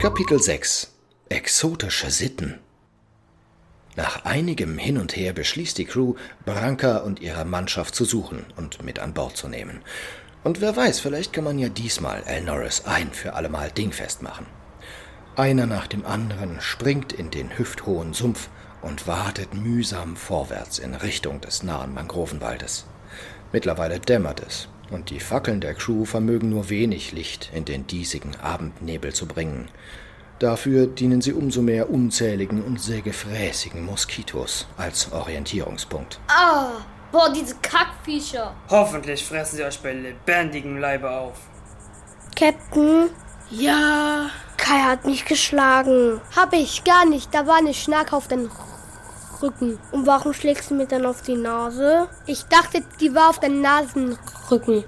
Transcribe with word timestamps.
Kapitel 0.00 0.42
6 0.42 0.92
Exotische 1.28 2.10
Sitten 2.10 2.58
Nach 3.94 4.24
einigem 4.24 4.78
Hin 4.78 4.98
und 4.98 5.14
Her 5.14 5.32
beschließt 5.32 5.78
die 5.78 5.84
Crew, 5.84 6.14
Branka 6.44 6.98
und 6.98 7.20
ihre 7.20 7.44
Mannschaft 7.44 7.94
zu 7.94 8.04
suchen 8.04 8.44
und 8.56 8.82
mit 8.82 8.98
an 8.98 9.14
Bord 9.14 9.36
zu 9.36 9.48
nehmen. 9.48 9.82
Und 10.42 10.60
wer 10.60 10.76
weiß, 10.76 10.98
vielleicht 11.00 11.32
kann 11.32 11.44
man 11.44 11.58
ja 11.58 11.68
diesmal 11.68 12.22
El 12.26 12.42
Norris 12.42 12.86
ein 12.86 13.12
für 13.12 13.34
allemal 13.34 13.70
dingfest 13.70 14.22
machen. 14.22 14.46
Einer 15.36 15.66
nach 15.66 15.86
dem 15.86 16.04
anderen 16.04 16.60
springt 16.60 17.12
in 17.12 17.30
den 17.30 17.56
hüfthohen 17.56 18.14
Sumpf 18.14 18.48
und 18.82 19.06
wartet 19.06 19.54
mühsam 19.54 20.16
vorwärts 20.16 20.78
in 20.78 20.94
Richtung 20.94 21.40
des 21.40 21.62
nahen 21.62 21.94
Mangrovenwaldes. 21.94 22.86
Mittlerweile 23.52 24.00
dämmert 24.00 24.40
es, 24.40 24.68
und 24.90 25.10
die 25.10 25.20
Fackeln 25.20 25.60
der 25.60 25.74
Crew 25.74 26.04
vermögen 26.04 26.50
nur 26.50 26.68
wenig 26.68 27.12
Licht 27.12 27.50
in 27.54 27.64
den 27.64 27.86
diesigen 27.86 28.36
Abendnebel 28.36 29.12
zu 29.12 29.26
bringen. 29.26 29.68
Dafür 30.38 30.86
dienen 30.86 31.22
sie 31.22 31.32
umso 31.32 31.62
mehr 31.62 31.88
unzähligen 31.90 32.62
und 32.62 32.80
sehr 32.80 33.00
gefräßigen 33.00 33.84
Moskitos 33.84 34.66
als 34.76 35.10
Orientierungspunkt. 35.12 36.20
Ah, 36.28 36.72
boah, 37.10 37.32
diese 37.32 37.54
Kackviecher. 37.62 38.54
Hoffentlich 38.68 39.24
fressen 39.24 39.56
sie 39.56 39.64
euch 39.64 39.78
bei 39.80 39.92
lebendigem 39.94 40.76
Leibe 40.78 41.10
auf. 41.10 41.38
Captain, 42.38 43.08
Ja. 43.50 44.28
Kai 44.58 44.78
hat 44.80 45.04
mich 45.06 45.24
geschlagen. 45.24 46.20
Hab 46.34 46.52
ich 46.52 46.82
gar 46.84 47.06
nicht. 47.06 47.32
Da 47.34 47.46
war 47.46 47.56
eine 47.58 47.72
Schnarke 47.74 48.16
auf 48.16 48.26
den 48.28 48.50
Rücken. 49.42 49.78
Und 49.92 50.06
warum 50.06 50.32
schlägst 50.32 50.70
du 50.70 50.74
mir 50.74 50.86
dann 50.86 51.06
auf 51.06 51.22
die 51.22 51.36
Nase? 51.36 52.08
Ich 52.26 52.44
dachte, 52.44 52.82
die 53.00 53.14
war 53.14 53.30
auf 53.30 53.40
den 53.40 53.60
Nasenrücken. 53.60 54.84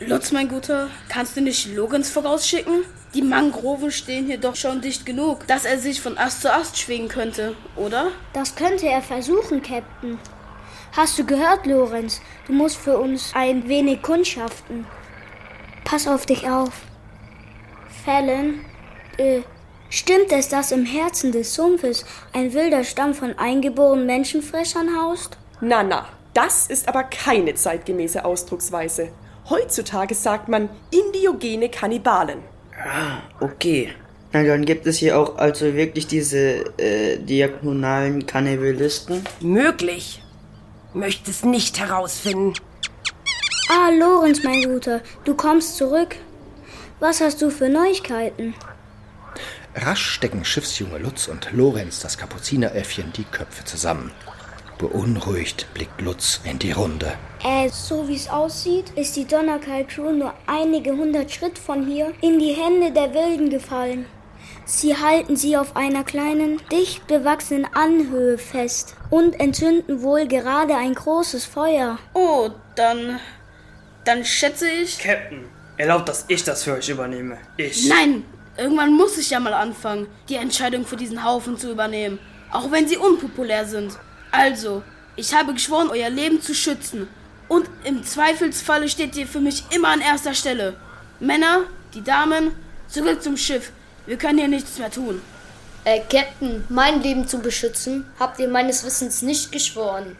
Lutz, 0.00 0.30
mein 0.32 0.48
Guter, 0.48 0.88
kannst 1.08 1.36
du 1.36 1.40
nicht 1.40 1.74
Logans 1.74 2.10
vorausschicken? 2.10 2.84
Die 3.14 3.22
Mangroven 3.22 3.90
stehen 3.90 4.26
hier 4.26 4.38
doch 4.38 4.54
schon 4.54 4.82
dicht 4.82 5.06
genug, 5.06 5.46
dass 5.46 5.64
er 5.64 5.78
sich 5.78 6.02
von 6.02 6.18
Ast 6.18 6.42
zu 6.42 6.52
Ast 6.52 6.76
schwingen 6.76 7.08
könnte, 7.08 7.56
oder? 7.76 8.08
Das 8.34 8.54
könnte 8.54 8.86
er 8.86 9.00
versuchen, 9.00 9.62
Captain. 9.62 10.18
Hast 10.92 11.18
du 11.18 11.24
gehört, 11.24 11.64
Lorenz? 11.66 12.20
Du 12.46 12.52
musst 12.52 12.76
für 12.76 12.98
uns 12.98 13.32
ein 13.34 13.68
wenig 13.68 14.02
kundschaften. 14.02 14.86
Pass 15.84 16.06
auf 16.06 16.26
dich 16.26 16.48
auf. 16.48 16.72
Fallon, 18.04 18.60
äh, 19.16 19.40
stimmt 19.90 20.32
es, 20.32 20.48
dass 20.48 20.72
im 20.72 20.84
Herzen 20.84 21.32
des 21.32 21.54
Sumpfes 21.54 22.04
ein 22.32 22.52
wilder 22.52 22.84
Stamm 22.84 23.14
von 23.14 23.38
eingeborenen 23.38 24.06
Menschenfressern 24.06 24.96
haust? 24.98 25.36
Na, 25.60 25.82
na, 25.82 26.06
das 26.34 26.66
ist 26.66 26.88
aber 26.88 27.04
keine 27.04 27.54
zeitgemäße 27.54 28.24
Ausdrucksweise. 28.24 29.08
Heutzutage 29.48 30.14
sagt 30.14 30.48
man 30.48 30.68
indiogene 30.90 31.68
Kannibalen. 31.68 32.40
Ah, 32.78 33.22
okay. 33.40 33.92
Na, 34.32 34.42
dann 34.42 34.64
gibt 34.64 34.86
es 34.86 34.98
hier 34.98 35.18
auch 35.18 35.38
also 35.38 35.74
wirklich 35.74 36.06
diese 36.06 36.78
äh, 36.78 37.16
diagonalen 37.18 38.26
Kannibalisten. 38.26 39.24
Möglich. 39.40 40.22
Möchtest 40.92 41.44
nicht 41.44 41.78
herausfinden. 41.78 42.54
Ah, 43.68 43.90
Lorenz, 43.90 44.42
mein 44.44 44.62
Guter, 44.62 45.00
du 45.24 45.34
kommst 45.34 45.76
zurück. 45.76 46.16
Was 47.00 47.20
hast 47.20 47.42
du 47.42 47.50
für 47.50 47.68
Neuigkeiten? 47.68 48.54
Rasch 49.76 50.10
stecken 50.10 50.44
Schiffsjunge 50.44 50.98
Lutz 50.98 51.28
und 51.28 51.52
Lorenz 51.52 52.00
das 52.00 52.16
Kapuzineräffchen 52.16 53.12
die 53.12 53.24
Köpfe 53.24 53.64
zusammen. 53.64 54.10
Beunruhigt 54.78 55.66
blickt 55.74 56.00
Lutz 56.00 56.40
in 56.44 56.58
die 56.58 56.72
Runde. 56.72 57.12
Äh, 57.44 57.68
so 57.68 58.08
wie 58.08 58.16
es 58.16 58.28
aussieht, 58.28 58.90
ist 58.96 59.16
die 59.16 59.26
Donnerkeil 59.26 59.86
Crew 59.86 60.12
nur 60.12 60.32
einige 60.46 60.92
hundert 60.92 61.30
Schritt 61.30 61.58
von 61.58 61.86
hier 61.86 62.12
in 62.22 62.38
die 62.38 62.54
Hände 62.54 62.90
der 62.90 63.12
Wilden 63.12 63.50
gefallen. 63.50 64.06
Sie 64.64 64.96
halten 64.96 65.36
sie 65.36 65.56
auf 65.56 65.76
einer 65.76 66.04
kleinen, 66.04 66.60
dicht 66.72 67.06
bewachsenen 67.06 67.66
Anhöhe 67.74 68.38
fest 68.38 68.96
und 69.10 69.38
entzünden 69.38 70.02
wohl 70.02 70.26
gerade 70.26 70.74
ein 70.74 70.94
großes 70.94 71.44
Feuer. 71.44 71.98
Oh, 72.14 72.50
dann. 72.74 73.20
Dann 74.04 74.24
schätze 74.24 74.68
ich. 74.68 74.98
Captain, 74.98 75.44
erlaubt, 75.76 76.08
dass 76.08 76.24
ich 76.28 76.44
das 76.44 76.64
für 76.64 76.74
euch 76.74 76.88
übernehme. 76.88 77.38
Ich. 77.56 77.88
Nein! 77.88 78.24
Irgendwann 78.58 78.92
muss 78.94 79.18
ich 79.18 79.30
ja 79.30 79.40
mal 79.40 79.54
anfangen, 79.54 80.06
die 80.28 80.36
Entscheidung 80.36 80.86
für 80.86 80.96
diesen 80.96 81.24
Haufen 81.24 81.58
zu 81.58 81.70
übernehmen. 81.70 82.18
Auch 82.50 82.70
wenn 82.70 82.88
sie 82.88 82.96
unpopulär 82.96 83.66
sind. 83.66 83.92
Also, 84.30 84.82
ich 85.16 85.34
habe 85.34 85.52
geschworen, 85.52 85.90
euer 85.90 86.10
Leben 86.10 86.40
zu 86.40 86.54
schützen. 86.54 87.08
Und 87.48 87.68
im 87.84 88.02
Zweifelsfalle 88.02 88.88
steht 88.88 89.16
ihr 89.16 89.26
für 89.26 89.40
mich 89.40 89.64
immer 89.70 89.88
an 89.88 90.00
erster 90.00 90.34
Stelle. 90.34 90.76
Männer, 91.20 91.64
die 91.94 92.02
Damen, 92.02 92.52
zurück 92.88 93.22
zum 93.22 93.36
Schiff. 93.36 93.72
Wir 94.06 94.16
können 94.16 94.38
hier 94.38 94.48
nichts 94.48 94.78
mehr 94.78 94.90
tun. 94.90 95.20
Äh, 95.84 96.00
Captain, 96.00 96.64
mein 96.68 97.02
Leben 97.02 97.28
zu 97.28 97.38
beschützen, 97.38 98.06
habt 98.18 98.40
ihr 98.40 98.48
meines 98.48 98.84
Wissens 98.84 99.22
nicht 99.22 99.52
geschworen. 99.52 100.16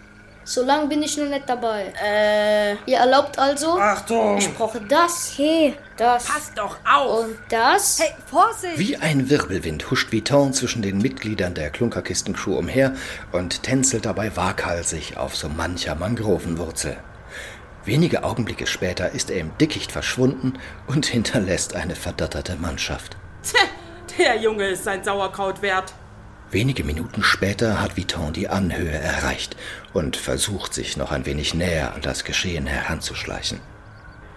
So 0.49 0.63
lange 0.63 0.87
bin 0.87 1.03
ich 1.03 1.17
noch 1.17 1.27
nicht 1.27 1.49
dabei. 1.49 1.93
Äh, 2.01 2.77
Ihr 2.89 2.99
erlaubt 2.99 3.37
also, 3.37 3.81
Achtung! 3.81 4.39
ich 4.39 4.55
brauche 4.55 4.81
das, 4.81 5.33
Hey, 5.37 5.75
das 5.97 6.25
Pass 6.25 6.53
doch 6.55 6.77
auf. 6.89 7.25
und 7.25 7.37
das. 7.49 7.99
hey, 8.01 8.15
Vorsicht! 8.27 8.79
Wie 8.79 8.97
ein 8.97 9.29
Wirbelwind 9.29 9.91
huscht 9.91 10.13
Viton 10.13 10.53
zwischen 10.53 10.83
den 10.83 10.99
Mitgliedern 10.99 11.55
der 11.55 11.71
Klunkerkistencrew 11.71 12.57
umher 12.57 12.95
und 13.33 13.65
tänzelt 13.65 14.07
dabei 14.07 14.37
waghalsig 14.37 15.17
auf 15.17 15.37
so 15.37 15.49
mancher 15.49 15.97
Mangrovenwurzel. 15.97 16.97
Wenige 17.85 18.23
Augenblicke 18.23 18.69
später 18.69 19.11
ist 19.11 19.31
er 19.33 19.41
im 19.41 19.51
Dickicht 19.59 19.91
verschwunden 19.91 20.61
und 20.87 21.07
hinterlässt 21.17 21.75
eine 21.75 21.97
verdatterte 21.97 22.55
Mannschaft. 22.55 23.17
Der 24.17 24.37
Junge 24.37 24.69
ist 24.69 24.85
sein 24.85 25.03
Sauerkraut 25.03 25.61
wert. 25.61 25.93
Wenige 26.51 26.85
Minuten 26.85 27.25
später 27.25 27.81
hat 27.81 27.97
Viton 27.97 28.33
die 28.33 28.49
Anhöhe 28.49 28.93
erreicht 28.97 29.57
und 29.93 30.17
versucht 30.17 30.75
sich 30.75 30.97
noch 30.97 31.11
ein 31.11 31.27
wenig 31.27 31.55
näher 31.55 31.95
an 31.95 32.03
das 32.03 32.23
Geschehen 32.25 32.67
heranzuschleichen. 32.67 33.61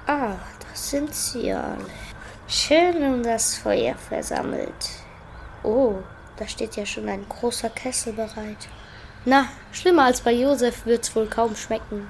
ah, 0.07 0.35
das 0.67 0.89
sind 0.89 1.13
sie 1.13 1.53
alle. 1.53 1.85
Schön 2.47 3.03
um 3.03 3.21
das 3.21 3.57
Feuer 3.57 3.95
versammelt. 3.95 4.89
Oh, 5.61 5.97
da 6.37 6.47
steht 6.47 6.75
ja 6.77 6.85
schon 6.85 7.07
ein 7.07 7.27
großer 7.29 7.69
Kessel 7.69 8.13
bereit. 8.13 8.69
Na, 9.25 9.49
schlimmer 9.71 10.05
als 10.05 10.21
bei 10.21 10.31
Josef 10.31 10.85
wird's 10.87 11.15
wohl 11.15 11.27
kaum 11.27 11.55
schmecken. 11.55 12.07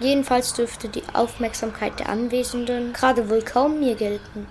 Jedenfalls 0.00 0.54
dürfte 0.54 0.88
die 0.88 1.02
Aufmerksamkeit 1.12 2.00
der 2.00 2.08
Anwesenden 2.08 2.94
gerade 2.94 3.28
wohl 3.28 3.42
kaum 3.42 3.80
mir 3.80 3.94
gelten. 3.94 4.46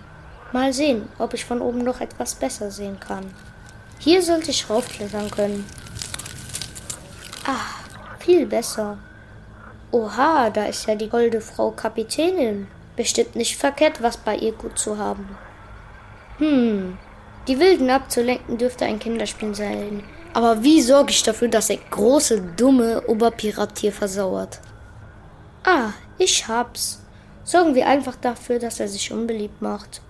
Mal 0.52 0.72
sehen, 0.72 1.10
ob 1.18 1.34
ich 1.34 1.46
von 1.46 1.62
oben 1.62 1.84
noch 1.84 2.00
etwas 2.00 2.36
besser 2.36 2.70
sehen 2.70 3.00
kann. 3.00 3.34
Hier 4.04 4.22
sollte 4.22 4.52
ich 4.52 4.70
raufklettern 4.70 5.32
können. 5.32 5.66
Ah, 7.46 8.20
viel 8.20 8.46
besser. 8.46 8.98
Oha, 9.92 10.50
da 10.50 10.66
ist 10.66 10.86
ja 10.88 10.96
die 10.96 11.10
holde 11.10 11.40
Frau 11.40 11.72
Kapitänin. 11.72 12.68
Bestimmt 12.98 13.38
nicht 13.38 13.56
verkehrt, 13.56 14.04
was 14.04 14.18
bei 14.18 14.36
ihr 14.36 14.52
gut 14.52 14.78
zu 14.78 14.98
haben. 14.98 15.38
Hm, 16.40 16.98
die 17.48 17.60
Wilden 17.60 17.90
abzulenken 17.90 18.58
dürfte 18.58 18.84
ein 18.84 19.00
Kinderspiel 19.00 19.56
sein. 19.56 20.04
Aber 20.34 20.64
wie 20.64 20.82
sorge 20.82 21.12
ich 21.12 21.24
dafür, 21.24 21.48
dass 21.48 21.68
der 21.68 21.78
große, 21.78 22.42
dumme 22.58 23.04
Oberpirat 23.08 23.80
versauert? 23.80 24.60
Ah, 25.64 25.92
ich 26.18 26.46
hab's. 26.46 27.00
Sorgen 27.46 27.74
wir 27.74 27.88
einfach 27.88 28.18
dafür, 28.18 28.60
dass 28.60 28.82
er 28.82 28.90
sich 28.90 29.14
unbeliebt 29.14 29.62
macht. 29.62 30.02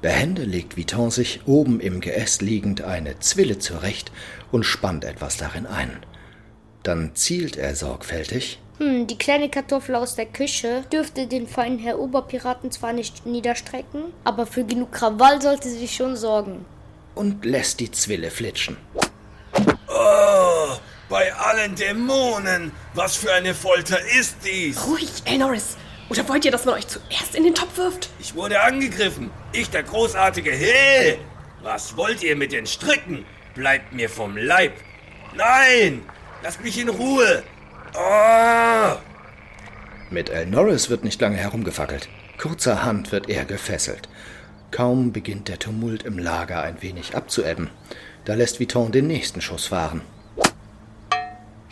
Behende 0.00 0.44
legt 0.44 0.76
Viton 0.76 1.10
sich 1.10 1.40
oben 1.46 1.80
im 1.80 2.00
Geäst 2.00 2.40
liegend 2.42 2.82
eine 2.82 3.18
Zwille 3.18 3.58
zurecht 3.58 4.12
und 4.52 4.64
spannt 4.64 5.04
etwas 5.04 5.36
darin 5.36 5.66
ein. 5.66 5.90
Dann 6.82 7.14
zielt 7.14 7.56
er 7.56 7.74
sorgfältig 7.74 8.60
Hm, 8.78 9.08
die 9.08 9.18
kleine 9.18 9.48
Kartoffel 9.48 9.96
aus 9.96 10.14
der 10.14 10.26
Küche 10.26 10.84
dürfte 10.92 11.26
den 11.26 11.48
feinen 11.48 11.80
Herr 11.80 11.98
Oberpiraten 11.98 12.70
zwar 12.70 12.92
nicht 12.92 13.26
niederstrecken, 13.26 14.04
aber 14.22 14.46
für 14.46 14.64
genug 14.64 14.92
Krawall 14.92 15.42
sollte 15.42 15.68
sie 15.68 15.88
schon 15.88 16.16
sorgen. 16.16 16.64
und 17.16 17.44
lässt 17.44 17.80
die 17.80 17.90
Zwille 17.90 18.30
flitschen. 18.30 18.76
Oh, 19.88 20.76
bei 21.08 21.34
allen 21.34 21.74
Dämonen! 21.74 22.70
Was 22.94 23.16
für 23.16 23.32
eine 23.32 23.52
Folter 23.54 23.98
ist 24.20 24.36
dies? 24.44 24.86
Ruhig, 24.86 25.10
Elnoris. 25.24 25.76
Oder 26.10 26.28
wollt 26.28 26.44
ihr, 26.44 26.50
dass 26.50 26.64
man 26.64 26.74
euch 26.76 26.88
zuerst 26.88 27.34
in 27.34 27.44
den 27.44 27.54
Topf 27.54 27.76
wirft? 27.76 28.10
Ich 28.18 28.34
wurde 28.34 28.60
angegriffen. 28.60 29.30
Ich, 29.52 29.70
der 29.70 29.82
großartige 29.82 30.50
Hill. 30.50 31.18
Was 31.62 31.96
wollt 31.96 32.22
ihr 32.22 32.36
mit 32.36 32.52
den 32.52 32.66
Stricken? 32.66 33.26
Bleibt 33.54 33.92
mir 33.92 34.08
vom 34.08 34.36
Leib. 34.36 34.72
Nein! 35.36 36.02
Lasst 36.42 36.62
mich 36.62 36.78
in 36.78 36.88
Ruhe. 36.88 37.42
Oh! 37.94 38.96
Mit 40.10 40.30
El 40.30 40.46
Norris 40.46 40.88
wird 40.88 41.04
nicht 41.04 41.20
lange 41.20 41.36
herumgefackelt. 41.36 42.08
Kurzerhand 42.40 43.12
wird 43.12 43.28
er 43.28 43.44
gefesselt. 43.44 44.08
Kaum 44.70 45.12
beginnt 45.12 45.48
der 45.48 45.58
Tumult 45.58 46.04
im 46.04 46.18
Lager 46.18 46.62
ein 46.62 46.80
wenig 46.80 47.16
abzuebben. 47.16 47.70
Da 48.24 48.34
lässt 48.34 48.60
Viton 48.60 48.92
den 48.92 49.06
nächsten 49.06 49.40
Schuss 49.40 49.66
fahren. 49.66 50.02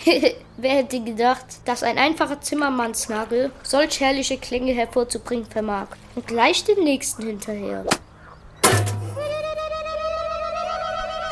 Wer 0.57 0.71
hätte 0.71 1.01
gedacht, 1.01 1.45
dass 1.65 1.83
ein 1.83 1.99
einfacher 1.99 2.41
Zimmermannsnagel 2.41 3.51
solch 3.63 4.01
herrliche 4.01 4.39
Klänge 4.39 4.73
hervorzubringen 4.73 5.47
vermag 5.47 5.89
und 6.15 6.27
gleich 6.27 6.65
den 6.65 6.85
nächsten 6.85 7.27
hinterher. 7.27 7.85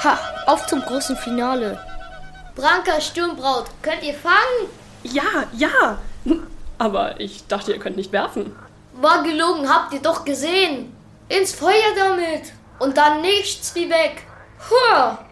Ha, 0.03 0.19
auf 0.47 0.67
zum 0.67 0.81
großen 0.81 1.17
Finale. 1.17 1.79
Branka 2.57 3.01
Sturmbraut, 3.01 3.67
könnt 3.81 4.03
ihr 4.03 4.15
fangen? 4.15 4.69
Ja, 5.03 5.45
ja. 5.57 5.99
Aber 6.79 7.21
ich 7.21 7.47
dachte, 7.47 7.73
ihr 7.73 7.79
könnt 7.79 7.97
nicht 7.97 8.13
werfen. 8.13 8.55
War 8.95 9.23
gelogen, 9.23 9.69
habt 9.69 9.93
ihr 9.95 10.01
doch 10.01 10.25
gesehen. 10.25 10.95
Ins 11.29 11.53
Feuer 11.53 11.73
damit. 11.97 12.53
Und 12.79 12.97
dann 12.97 13.23
nichts 13.23 13.75
wie 13.75 13.89
weg. 13.89 14.27
Hua! 14.69 15.24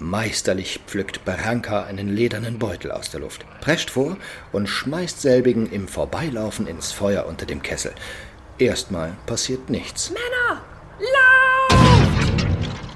Meisterlich 0.00 0.78
pflückt 0.86 1.24
Barranca 1.24 1.82
einen 1.82 2.08
ledernen 2.08 2.60
Beutel 2.60 2.92
aus 2.92 3.10
der 3.10 3.18
Luft, 3.18 3.44
prescht 3.60 3.90
vor 3.90 4.16
und 4.52 4.68
schmeißt 4.68 5.20
selbigen 5.20 5.68
im 5.72 5.88
Vorbeilaufen 5.88 6.68
ins 6.68 6.92
Feuer 6.92 7.26
unter 7.26 7.46
dem 7.46 7.62
Kessel. 7.62 7.90
Erstmal 8.58 9.16
passiert 9.26 9.70
nichts. 9.70 10.10
Männer, 10.10 10.62
lauf! 11.00 11.78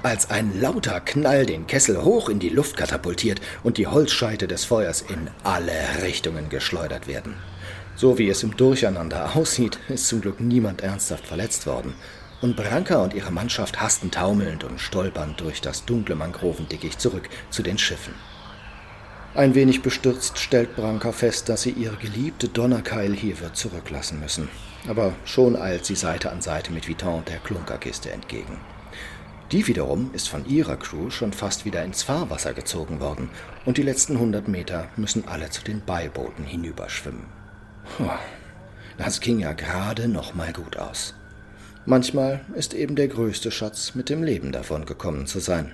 Als 0.01 0.29
ein 0.29 0.61
lauter 0.61 1.01
Knall 1.01 1.45
den 1.45 1.67
Kessel 1.67 2.01
hoch 2.01 2.29
in 2.29 2.39
die 2.39 2.49
Luft 2.49 2.77
katapultiert 2.77 3.41
und 3.63 3.77
die 3.77 3.87
Holzscheite 3.87 4.47
des 4.47 4.63
Feuers 4.63 5.01
in 5.01 5.29
alle 5.43 5.73
Richtungen 6.03 6.47
geschleudert 6.47 7.07
werden. 7.07 7.35
So 7.97 8.17
wie 8.17 8.29
es 8.29 8.43
im 8.43 8.55
Durcheinander 8.55 9.35
aussieht, 9.35 9.77
ist 9.89 10.07
zum 10.07 10.21
Glück 10.21 10.39
niemand 10.39 10.81
ernsthaft 10.81 11.27
verletzt 11.27 11.67
worden 11.67 11.95
und 12.43 12.57
Branka 12.57 12.97
und 12.97 13.13
ihre 13.13 13.31
Mannschaft 13.31 13.79
hasten 13.79 14.11
taumelnd 14.11 14.65
und 14.65 14.79
stolpernd 14.79 15.39
durch 15.39 15.61
das 15.61 15.85
dunkle 15.85 16.15
Mangrovendickicht 16.15 16.99
zurück 16.99 17.29
zu 17.49 17.63
den 17.63 17.77
Schiffen. 17.77 18.13
Ein 19.33 19.55
wenig 19.55 19.81
bestürzt 19.81 20.37
stellt 20.37 20.75
Branka 20.75 21.13
fest, 21.13 21.47
dass 21.47 21.61
sie 21.61 21.71
ihre 21.71 21.95
geliebte 21.95 22.49
Donnerkeil 22.49 23.13
hier 23.13 23.39
wird 23.39 23.55
zurücklassen 23.55 24.19
müssen. 24.19 24.49
Aber 24.89 25.13
schon 25.23 25.55
eilt 25.55 25.85
sie 25.85 25.95
Seite 25.95 26.31
an 26.31 26.41
Seite 26.41 26.73
mit 26.73 26.87
Viton 26.87 27.23
der 27.25 27.37
Klunkerkiste 27.37 28.11
entgegen. 28.11 28.59
Die 29.53 29.65
wiederum 29.65 30.09
ist 30.13 30.27
von 30.27 30.45
ihrer 30.45 30.75
Crew 30.75 31.09
schon 31.09 31.31
fast 31.31 31.63
wieder 31.63 31.83
ins 31.83 32.03
Fahrwasser 32.03 32.53
gezogen 32.53 32.99
worden 32.99 33.29
und 33.65 33.77
die 33.77 33.83
letzten 33.83 34.19
hundert 34.19 34.49
Meter 34.49 34.89
müssen 34.97 35.27
alle 35.27 35.49
zu 35.49 35.63
den 35.63 35.83
Beibooten 35.85 36.43
hinüberschwimmen. 36.43 37.23
Das 38.97 39.21
ging 39.21 39.39
ja 39.39 39.53
gerade 39.53 40.09
noch 40.09 40.35
mal 40.35 40.51
gut 40.51 40.77
aus. 40.77 41.15
Manchmal 41.85 42.41
ist 42.55 42.73
eben 42.73 42.95
der 42.95 43.09
größte 43.09 43.51
Schatz, 43.51 43.93
mit 43.93 44.09
dem 44.09 44.23
Leben 44.23 44.51
davon 44.53 44.85
gekommen 44.85 45.27
zu 45.27 45.39
sein. 45.39 45.73